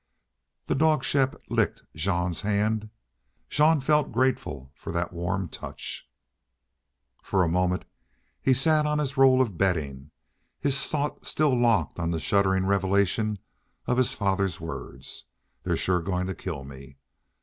The 0.65 0.73
dog 0.73 1.03
Shepp 1.03 1.35
licked 1.47 1.83
Jean's 1.93 2.41
hand. 2.41 2.89
Jean 3.51 3.79
felt 3.79 4.11
grateful 4.11 4.71
for 4.73 4.91
that 4.91 5.13
warm 5.13 5.47
touch. 5.47 6.09
For 7.21 7.43
a 7.43 7.47
moment 7.47 7.85
he 8.41 8.51
sat 8.51 8.87
on 8.87 8.97
his 8.97 9.15
roll 9.15 9.43
of 9.43 9.59
bedding, 9.59 10.09
his 10.59 10.87
thought 10.89 11.23
still 11.23 11.55
locked 11.55 11.99
on 11.99 12.09
the 12.09 12.19
shuddering 12.19 12.65
revelation 12.65 13.37
of 13.85 13.97
his 13.97 14.15
father's 14.15 14.59
words, 14.59 15.25
"They're 15.61 15.77
shore 15.77 16.01
goin' 16.01 16.25
to 16.25 16.33
kill 16.33 16.63
me." 16.63 16.97